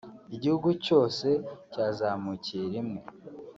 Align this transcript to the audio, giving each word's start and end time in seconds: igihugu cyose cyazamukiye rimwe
igihugu 0.35 0.69
cyose 0.85 1.27
cyazamukiye 1.71 2.65
rimwe 2.73 3.01